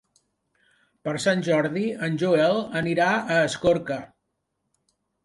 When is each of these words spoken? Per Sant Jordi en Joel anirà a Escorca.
Per 1.07 1.11
Sant 1.25 1.43
Jordi 1.47 1.83
en 2.07 2.15
Joel 2.23 2.57
anirà 2.79 3.11
a 3.13 3.39
Escorca. 3.51 3.99